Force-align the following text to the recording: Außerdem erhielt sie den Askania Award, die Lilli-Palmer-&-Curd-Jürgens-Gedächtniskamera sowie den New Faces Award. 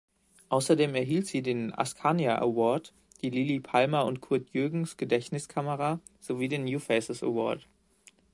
Außerdem 0.49 0.95
erhielt 0.95 1.27
sie 1.27 1.43
den 1.43 1.75
Askania 1.77 2.35
Award, 2.41 2.91
die 3.21 3.29
Lilli-Palmer-&-Curd-Jürgens-Gedächtniskamera 3.29 5.99
sowie 6.19 6.47
den 6.47 6.63
New 6.63 6.79
Faces 6.79 7.21
Award. 7.21 7.67